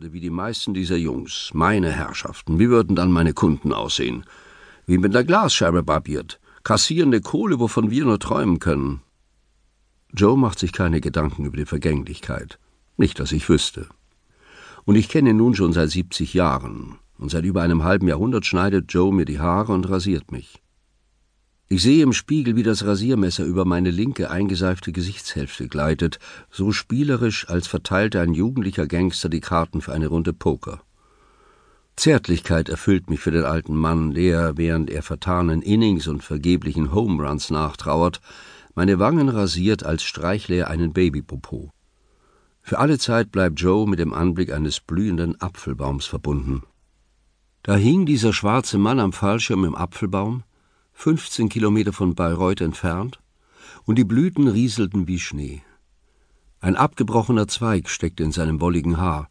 würde, 0.00 0.14
wie 0.14 0.20
die 0.20 0.30
meisten 0.30 0.72
dieser 0.72 0.96
Jungs, 0.96 1.50
meine 1.52 1.92
Herrschaften, 1.92 2.58
wie 2.58 2.70
würden 2.70 2.96
dann 2.96 3.12
meine 3.12 3.34
Kunden 3.34 3.70
aussehen? 3.74 4.24
Wie 4.86 4.96
mit 4.96 5.14
einer 5.14 5.24
Glasscheibe 5.24 5.82
barbiert, 5.82 6.40
kassierende 6.62 7.20
Kohle, 7.20 7.60
wovon 7.60 7.90
wir 7.90 8.06
nur 8.06 8.18
träumen 8.18 8.60
können. 8.60 9.02
Joe 10.14 10.38
macht 10.38 10.58
sich 10.58 10.72
keine 10.72 11.02
Gedanken 11.02 11.44
über 11.44 11.58
die 11.58 11.66
Vergänglichkeit. 11.66 12.58
Nicht, 12.96 13.20
dass 13.20 13.30
ich 13.32 13.46
wüsste. 13.50 13.88
Und 14.86 14.94
ich 14.94 15.10
kenne 15.10 15.30
ihn 15.30 15.36
nun 15.36 15.54
schon 15.54 15.74
seit 15.74 15.90
siebzig 15.90 16.32
Jahren, 16.32 16.98
und 17.18 17.30
seit 17.30 17.44
über 17.44 17.60
einem 17.60 17.84
halben 17.84 18.08
Jahrhundert 18.08 18.46
schneidet 18.46 18.90
Joe 18.90 19.12
mir 19.12 19.26
die 19.26 19.38
Haare 19.38 19.74
und 19.74 19.90
rasiert 19.90 20.32
mich. 20.32 20.62
Ich 21.72 21.84
sehe 21.84 22.02
im 22.02 22.12
Spiegel, 22.12 22.56
wie 22.56 22.64
das 22.64 22.84
Rasiermesser 22.84 23.44
über 23.44 23.64
meine 23.64 23.92
linke 23.92 24.28
eingeseifte 24.28 24.90
Gesichtshälfte 24.90 25.68
gleitet, 25.68 26.18
so 26.50 26.72
spielerisch, 26.72 27.48
als 27.48 27.68
verteilte 27.68 28.20
ein 28.20 28.34
jugendlicher 28.34 28.88
Gangster 28.88 29.28
die 29.28 29.38
Karten 29.38 29.80
für 29.80 29.92
eine 29.92 30.08
Runde 30.08 30.32
Poker. 30.32 30.82
Zärtlichkeit 31.94 32.68
erfüllt 32.68 33.08
mich 33.08 33.20
für 33.20 33.30
den 33.30 33.44
alten 33.44 33.76
Mann, 33.76 34.14
der, 34.14 34.56
während 34.56 34.90
er 34.90 35.04
vertanen 35.04 35.62
Innings 35.62 36.08
und 36.08 36.24
vergeblichen 36.24 36.92
Home 36.92 37.22
Runs 37.22 37.50
nachtrauert, 37.50 38.20
meine 38.74 38.98
Wangen 38.98 39.28
rasiert, 39.28 39.84
als 39.84 40.02
streichle 40.02 40.56
er 40.56 40.70
einen 40.70 40.92
Babypopo. 40.92 41.70
Für 42.62 42.80
alle 42.80 42.98
Zeit 42.98 43.30
bleibt 43.30 43.60
Joe 43.60 43.88
mit 43.88 44.00
dem 44.00 44.12
Anblick 44.12 44.52
eines 44.52 44.80
blühenden 44.80 45.40
Apfelbaums 45.40 46.06
verbunden. 46.06 46.64
Da 47.62 47.76
hing 47.76 48.06
dieser 48.06 48.32
schwarze 48.32 48.76
Mann 48.76 48.98
am 48.98 49.12
Fallschirm 49.12 49.64
im 49.64 49.76
Apfelbaum, 49.76 50.42
15 51.00 51.48
Kilometer 51.48 51.94
von 51.94 52.14
Bayreuth 52.14 52.60
entfernt, 52.60 53.20
und 53.86 53.96
die 53.96 54.04
Blüten 54.04 54.48
rieselten 54.48 55.08
wie 55.08 55.18
Schnee. 55.18 55.62
Ein 56.60 56.76
abgebrochener 56.76 57.48
Zweig 57.48 57.88
steckte 57.88 58.22
in 58.22 58.32
seinem 58.32 58.60
wolligen 58.60 58.98
Haar, 58.98 59.30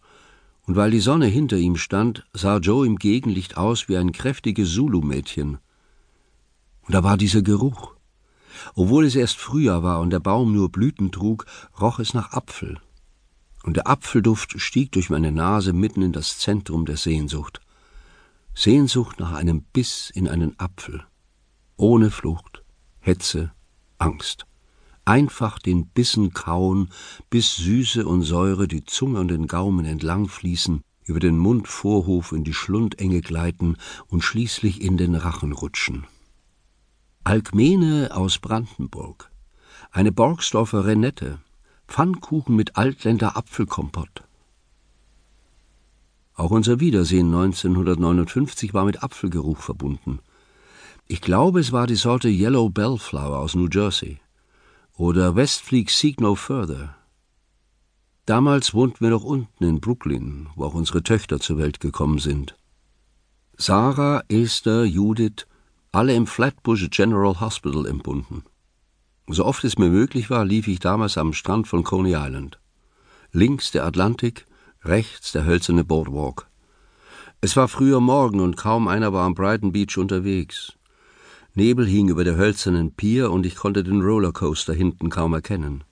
und 0.66 0.76
weil 0.76 0.90
die 0.90 1.00
Sonne 1.00 1.28
hinter 1.28 1.58
ihm 1.58 1.78
stand, 1.78 2.26
sah 2.34 2.58
Joe 2.58 2.88
im 2.88 2.96
Gegenlicht 2.96 3.56
aus 3.58 3.88
wie 3.88 3.98
ein 3.98 4.14
kräftiges 4.14 4.74
Zulu-Mädchen. 4.74 5.60
Und 6.88 6.96
da 6.96 7.04
war 7.04 7.18
dieser 7.18 7.44
Geruch. 7.44 7.94
Obwohl 8.74 9.06
es 9.06 9.16
erst 9.16 9.38
Frühjahr 9.38 9.84
war 9.84 10.00
und 10.00 10.10
der 10.10 10.20
Baum 10.20 10.52
nur 10.52 10.72
Blüten 10.72 11.12
trug, 11.12 11.46
roch 11.80 12.00
es 12.00 12.16
nach 12.16 12.34
Apfel. 12.34 12.80
Und 13.62 13.78
der 13.78 13.86
Apfelduft 13.86 14.60
stieg 14.60 14.92
durch 14.94 15.12
meine 15.12 15.32
Nase 15.32 15.74
mitten 15.74 16.02
in 16.02 16.14
das 16.14 16.40
Zentrum 16.40 16.88
der 16.88 16.98
Sehnsucht. 16.98 17.62
Sehnsucht 18.56 19.20
nach 19.20 19.34
einem 19.34 19.62
Biss 19.62 20.10
in 20.10 20.28
einen 20.28 20.60
Apfel 20.60 21.06
ohne 21.80 22.12
Flucht, 22.12 22.64
Hetze, 23.00 23.52
Angst. 23.98 24.46
Einfach 25.06 25.60
den 25.60 25.88
Bissen 25.88 26.34
kauen, 26.34 26.90
bis 27.30 27.56
Süße 27.56 28.06
und 28.06 28.22
Säure 28.22 28.68
die 28.68 28.84
Zunge 28.84 29.20
und 29.20 29.30
den 29.30 29.48
Gaumen 29.48 29.86
entlang 29.86 30.28
fließen, 30.28 30.82
über 31.06 31.20
den 31.20 31.38
Mundvorhof 31.38 32.34
in 32.34 32.44
die 32.44 32.54
Schlundenge 32.54 33.22
gleiten 33.22 33.78
und 34.08 34.24
schließlich 34.24 34.82
in 34.82 34.98
den 34.98 35.16
Rachen 35.16 35.54
rutschen. 35.54 36.06
Alkmene 37.24 38.10
aus 38.14 38.40
Brandenburg, 38.40 39.32
eine 39.92 40.12
Borgsdorfer 40.12 40.86
Renette, 40.86 41.40
Pfannkuchen 41.88 42.56
mit 42.56 42.76
Altländer 42.76 43.38
Apfelkompott. 43.38 44.24
Auch 46.36 46.52
unser 46.52 46.80
Wiedersehen 46.80 47.28
1959 47.28 48.74
war 48.74 48.86
mit 48.86 49.02
Apfelgeruch 49.02 49.58
verbunden. 49.58 50.20
Ich 51.12 51.22
glaube, 51.22 51.60
es 51.60 51.72
war 51.72 51.88
die 51.88 51.96
Sorte 51.96 52.30
Yellow 52.30 52.70
Bellflower 52.70 53.40
aus 53.40 53.56
New 53.56 53.68
Jersey 53.68 54.20
oder 54.96 55.36
Westfleet 55.36 55.90
Seek 55.90 56.22
No 56.22 56.36
Further. 56.36 56.96
Damals 58.28 58.76
wohnten 58.76 59.00
wir 59.00 59.10
noch 59.10 59.24
unten 59.24 59.64
in 59.64 59.82
Brooklyn, 59.82 60.50
wo 60.56 60.66
auch 60.66 60.76
unsere 60.76 61.02
Töchter 61.02 61.40
zur 61.40 61.58
Welt 61.58 61.80
gekommen 61.80 62.20
sind. 62.20 62.56
Sarah, 63.58 64.22
Esther, 64.30 64.86
Judith, 64.86 65.48
alle 65.92 66.14
im 66.14 66.28
Flatbush 66.28 66.88
General 66.92 67.40
Hospital 67.40 67.88
entbunden. 67.88 68.44
So 69.26 69.46
oft 69.46 69.64
es 69.64 69.80
mir 69.80 69.90
möglich 69.90 70.30
war, 70.30 70.46
lief 70.46 70.68
ich 70.68 70.78
damals 70.78 71.18
am 71.18 71.34
Strand 71.34 71.68
von 71.68 71.84
Coney 71.84 72.12
Island. 72.12 72.60
Links 73.32 73.72
der 73.72 73.84
Atlantik, 73.84 74.46
rechts 74.84 75.32
der 75.32 75.44
hölzerne 75.44 75.84
Boardwalk. 75.84 76.48
Es 77.42 77.58
war 77.58 77.68
früher 77.68 78.00
Morgen 78.00 78.42
und 78.42 78.58
kaum 78.58 78.88
einer 78.88 79.12
war 79.12 79.26
am 79.26 79.34
Brighton 79.34 79.72
Beach 79.72 79.98
unterwegs. 79.98 80.74
Nebel 81.60 81.86
hing 81.86 82.08
über 82.08 82.24
der 82.24 82.38
hölzernen 82.38 82.94
Pier 82.94 83.32
und 83.32 83.46
ich 83.46 83.58
konnte 83.58 83.84
den 83.84 84.02
Rollercoaster 84.02 84.74
hinten 84.74 85.10
kaum 85.10 85.34
erkennen. 85.34 85.84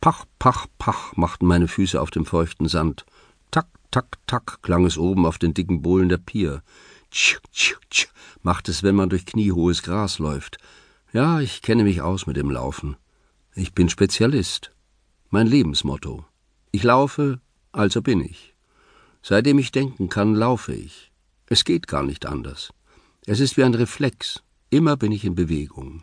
Pach, 0.00 0.24
pach, 0.38 0.66
pach 0.78 1.14
machten 1.16 1.44
meine 1.44 1.68
Füße 1.68 2.00
auf 2.00 2.10
dem 2.10 2.24
feuchten 2.24 2.66
Sand. 2.66 3.04
Tack, 3.50 3.66
tack, 3.90 4.16
tack 4.26 4.62
klang 4.62 4.86
es 4.86 4.96
oben 4.96 5.26
auf 5.26 5.36
den 5.36 5.52
dicken 5.52 5.82
Bohlen 5.82 6.08
der 6.08 6.16
Pier. 6.16 6.62
Tsch, 7.10 7.40
tsch, 7.52 7.76
tsch 7.90 8.08
macht 8.40 8.70
es, 8.70 8.82
wenn 8.82 8.94
man 8.94 9.10
durch 9.10 9.26
kniehohes 9.26 9.82
Gras 9.82 10.18
läuft. 10.18 10.56
Ja, 11.12 11.40
ich 11.40 11.60
kenne 11.60 11.84
mich 11.84 12.00
aus 12.00 12.26
mit 12.26 12.38
dem 12.38 12.50
Laufen. 12.50 12.96
Ich 13.54 13.74
bin 13.74 13.90
Spezialist. 13.90 14.72
Mein 15.28 15.46
Lebensmotto. 15.46 16.24
Ich 16.72 16.84
laufe, 16.84 17.38
also 17.70 18.00
bin 18.00 18.22
ich. 18.22 18.54
Seitdem 19.22 19.58
ich 19.58 19.72
denken 19.72 20.08
kann, 20.08 20.34
laufe 20.34 20.72
ich. 20.72 21.12
Es 21.48 21.64
geht 21.64 21.86
gar 21.86 22.02
nicht 22.02 22.24
anders. 22.24 22.72
Es 23.26 23.40
ist 23.40 23.58
wie 23.58 23.64
ein 23.64 23.74
Reflex. 23.74 24.42
Immer 24.74 24.96
bin 24.96 25.12
ich 25.12 25.24
in 25.24 25.36
Bewegung. 25.36 26.02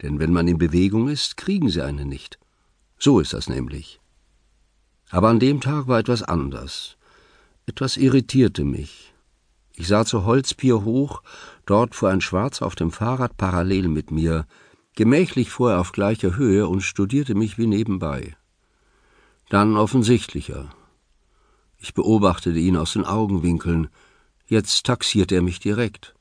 Denn 0.00 0.18
wenn 0.18 0.32
man 0.32 0.48
in 0.48 0.56
Bewegung 0.56 1.08
ist, 1.08 1.36
kriegen 1.36 1.68
sie 1.68 1.84
einen 1.84 2.08
nicht. 2.08 2.38
So 2.98 3.20
ist 3.20 3.34
das 3.34 3.50
nämlich. 3.50 4.00
Aber 5.10 5.28
an 5.28 5.38
dem 5.38 5.60
Tag 5.60 5.86
war 5.86 5.98
etwas 5.98 6.22
anders. 6.22 6.96
Etwas 7.66 7.98
irritierte 7.98 8.64
mich. 8.64 9.12
Ich 9.74 9.86
sah 9.86 10.06
zur 10.06 10.24
Holzpier 10.24 10.82
hoch, 10.82 11.22
dort 11.66 11.94
fuhr 11.94 12.08
ein 12.08 12.22
Schwarzer 12.22 12.64
auf 12.64 12.74
dem 12.74 12.90
Fahrrad 12.90 13.36
parallel 13.36 13.88
mit 13.88 14.10
mir, 14.10 14.46
gemächlich 14.94 15.50
fuhr 15.50 15.72
er 15.72 15.80
auf 15.80 15.92
gleicher 15.92 16.36
Höhe 16.36 16.66
und 16.68 16.80
studierte 16.80 17.34
mich 17.34 17.58
wie 17.58 17.66
nebenbei. 17.66 18.34
Dann 19.50 19.76
offensichtlicher. 19.76 20.74
Ich 21.76 21.92
beobachtete 21.92 22.58
ihn 22.58 22.78
aus 22.78 22.94
den 22.94 23.04
Augenwinkeln, 23.04 23.88
jetzt 24.46 24.86
taxierte 24.86 25.34
er 25.34 25.42
mich 25.42 25.60
direkt. 25.60 26.15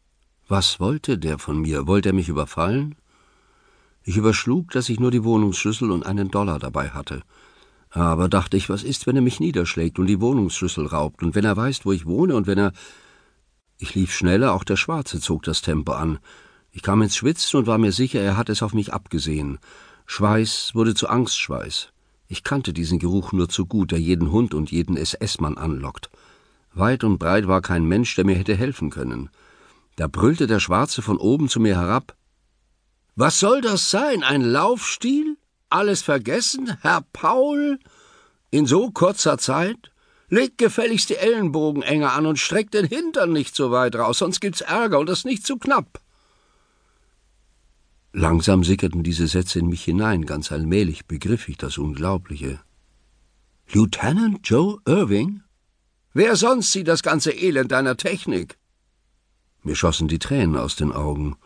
Was 0.47 0.79
wollte 0.79 1.17
der 1.17 1.39
von 1.39 1.59
mir? 1.59 1.87
Wollte 1.87 2.09
er 2.09 2.13
mich 2.13 2.29
überfallen? 2.29 2.93
Ich 4.03 4.15
überschlug, 4.15 4.69
dass 4.69 4.89
ich 4.89 4.99
nur 4.99 5.09
die 5.09 5.23
Wohnungsschlüssel 5.23 5.89
und 5.89 6.05
einen 6.05 6.29
Dollar 6.29 6.59
dabei 6.59 6.89
hatte. 6.89 7.23
Aber 7.89 8.29
dachte 8.29 8.55
ich, 8.55 8.69
was 8.69 8.83
ist, 8.83 9.07
wenn 9.07 9.15
er 9.15 9.23
mich 9.23 9.39
niederschlägt 9.39 9.97
und 9.97 10.05
die 10.05 10.21
Wohnungsschlüssel 10.21 10.85
raubt 10.85 11.23
und 11.23 11.33
wenn 11.33 11.45
er 11.45 11.57
weiß, 11.57 11.83
wo 11.83 11.93
ich 11.93 12.05
wohne 12.05 12.35
und 12.35 12.45
wenn 12.45 12.59
er. 12.59 12.73
Ich 13.79 13.95
lief 13.95 14.13
schneller, 14.13 14.53
auch 14.53 14.63
der 14.63 14.75
Schwarze 14.75 15.19
zog 15.19 15.41
das 15.43 15.63
Tempo 15.63 15.93
an. 15.93 16.19
Ich 16.71 16.83
kam 16.83 17.01
ins 17.01 17.15
Schwitzen 17.15 17.57
und 17.57 17.67
war 17.67 17.79
mir 17.79 17.91
sicher, 17.91 18.21
er 18.21 18.37
hat 18.37 18.49
es 18.49 18.61
auf 18.61 18.75
mich 18.75 18.93
abgesehen. 18.93 19.57
Schweiß 20.05 20.75
wurde 20.75 20.93
zu 20.93 21.09
Angstschweiß. 21.09 21.91
Ich 22.27 22.43
kannte 22.43 22.71
diesen 22.71 22.99
Geruch 22.99 23.31
nur 23.31 23.49
zu 23.49 23.65
gut, 23.65 23.91
der 23.91 23.99
jeden 23.99 24.31
Hund 24.31 24.53
und 24.53 24.71
jeden 24.71 24.95
SS-Mann 24.95 25.57
anlockt. 25.57 26.11
Weit 26.75 27.03
und 27.03 27.17
breit 27.17 27.47
war 27.47 27.61
kein 27.61 27.85
Mensch, 27.85 28.13
der 28.15 28.25
mir 28.25 28.35
hätte 28.35 28.55
helfen 28.55 28.91
können. 28.91 29.29
Da 29.95 30.07
brüllte 30.07 30.47
der 30.47 30.59
Schwarze 30.59 31.01
von 31.01 31.17
oben 31.17 31.47
zu 31.49 31.59
mir 31.59 31.77
herab. 31.77 32.15
Was 33.15 33.39
soll 33.39 33.61
das 33.61 33.89
sein? 33.89 34.23
Ein 34.23 34.41
Laufstil? 34.41 35.37
Alles 35.69 36.01
vergessen, 36.01 36.77
Herr 36.81 37.01
Paul? 37.13 37.79
In 38.51 38.65
so 38.65 38.91
kurzer 38.91 39.37
Zeit? 39.37 39.91
Leg 40.27 40.57
gefälligst 40.57 41.09
die 41.09 41.17
Ellenbogen 41.17 41.81
enger 41.83 42.13
an 42.13 42.25
und 42.25 42.39
streck 42.39 42.71
den 42.71 42.85
Hintern 42.85 43.31
nicht 43.31 43.55
so 43.55 43.71
weit 43.71 43.95
raus, 43.95 44.17
sonst 44.17 44.41
gibt's 44.41 44.61
Ärger 44.61 44.99
und 44.99 45.07
das 45.07 45.23
nicht 45.23 45.45
zu 45.45 45.57
knapp. 45.57 46.01
Langsam 48.11 48.63
sickerten 48.63 49.03
diese 49.03 49.27
Sätze 49.27 49.59
in 49.59 49.67
mich 49.67 49.83
hinein, 49.83 50.25
ganz 50.25 50.51
allmählich 50.51 51.05
begriff 51.05 51.47
ich 51.47 51.57
das 51.57 51.77
Unglaubliche. 51.77 52.59
Lieutenant 53.71 54.39
Joe 54.43 54.79
Irving? 54.85 55.41
Wer 56.13 56.35
sonst 56.35 56.71
sieht 56.71 56.87
das 56.87 57.03
ganze 57.03 57.31
Elend 57.31 57.71
deiner 57.71 57.97
Technik? 57.97 58.57
Mir 59.65 59.75
schossen 59.75 60.07
die 60.07 60.19
Tränen 60.19 60.57
aus 60.57 60.75
den 60.75 60.91
Augen. 60.91 61.37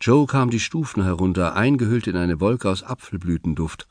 Joe 0.00 0.26
kam 0.26 0.48
die 0.48 0.60
Stufen 0.60 1.04
herunter, 1.04 1.54
eingehüllt 1.54 2.06
in 2.06 2.16
eine 2.16 2.40
Wolke 2.40 2.70
aus 2.70 2.82
Apfelblütenduft. 2.82 3.86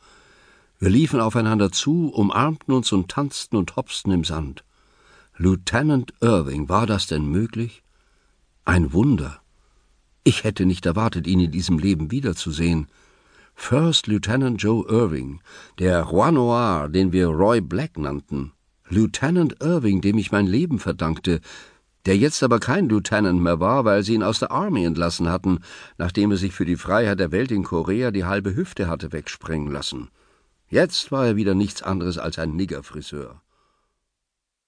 Wir 0.80 0.90
liefen 0.90 1.20
aufeinander 1.22 1.72
zu, 1.72 2.10
umarmten 2.10 2.74
uns 2.74 2.92
und 2.92 3.12
tanzten 3.12 3.58
und 3.58 3.76
hopsten 3.76 4.12
im 4.12 4.24
Sand. 4.24 4.64
Lieutenant 5.38 6.16
Irving, 6.20 6.68
war 6.68 6.88
das 6.88 7.06
denn 7.06 7.28
möglich? 7.28 7.84
Ein 8.66 8.92
Wunder. 8.92 9.40
Ich 10.24 10.44
hätte 10.44 10.66
nicht 10.66 10.88
erwartet, 10.88 11.28
ihn 11.28 11.40
in 11.40 11.52
diesem 11.52 11.78
Leben 11.78 12.10
wiederzusehen. 12.10 12.88
First 13.54 14.08
Lieutenant 14.08 14.64
Joe 14.64 14.84
Irving, 14.90 15.42
der 15.78 16.02
Roi 16.02 16.32
Noir, 16.32 16.90
den 16.90 17.12
wir 17.12 17.28
Roy 17.28 17.62
Black 17.62 18.00
nannten. 18.00 18.52
Lieutenant 18.88 19.62
Irving, 19.62 20.02
dem 20.02 20.18
ich 20.18 20.32
mein 20.32 20.48
Leben 20.48 20.80
verdankte, 20.80 21.40
der 22.06 22.18
jetzt 22.18 22.42
aber 22.44 22.60
kein 22.60 22.90
Lieutenant 22.90 23.42
mehr 23.42 23.60
war, 23.60 23.86
weil 23.86 24.04
sie 24.04 24.14
ihn 24.14 24.24
aus 24.24 24.40
der 24.40 24.52
Army 24.52 24.86
entlassen 24.86 25.30
hatten, 25.30 25.60
nachdem 25.98 26.32
er 26.32 26.38
sich 26.38 26.54
für 26.54 26.66
die 26.66 26.78
Freiheit 26.78 27.20
der 27.20 27.32
Welt 27.32 27.52
in 27.52 27.64
Korea 27.64 28.12
die 28.12 28.26
halbe 28.26 28.56
Hüfte 28.56 28.88
hatte 28.88 29.12
wegsprengen 29.12 29.72
lassen. 29.72 30.10
Jetzt 30.70 31.12
war 31.12 31.26
er 31.26 31.36
wieder 31.36 31.56
nichts 31.56 31.82
anderes 31.82 32.18
als 32.18 32.40
ein 32.40 32.56
Niggerfriseur. 32.56 33.42